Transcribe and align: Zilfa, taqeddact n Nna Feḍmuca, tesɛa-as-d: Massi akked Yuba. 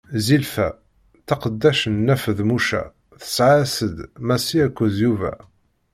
Zilfa, 0.25 0.67
taqeddact 1.27 1.83
n 1.91 1.93
Nna 1.99 2.15
Feḍmuca, 2.23 2.83
tesɛa-as-d: 3.21 3.97
Massi 4.27 4.57
akked 4.65 4.93
Yuba. 5.03 5.33